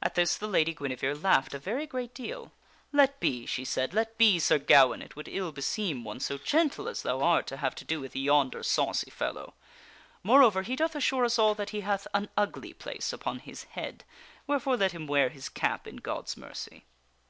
[0.00, 2.52] At this the Lady Guinevere laughed a very great deal."
[3.00, 4.38] Let be!" she said," let be!
[4.38, 5.02] Sir Gawaine!
[5.02, 8.16] it would ill beseem one so gentle as thou art to have to do with
[8.16, 9.52] yonder saucy fellow.
[10.22, 14.04] Moreover, he doth assure us all that he hath an ugly place upon his head,
[14.46, 16.86] wherefore let him wear his cap in God's mercy."